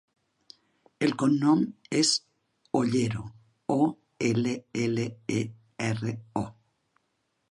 [1.07, 1.59] El cognom
[1.99, 2.13] és
[2.79, 3.21] Ollero:
[3.75, 3.77] o,
[4.31, 4.55] ela,
[4.87, 5.05] ela,
[5.41, 5.43] e,
[5.91, 6.47] erra, o.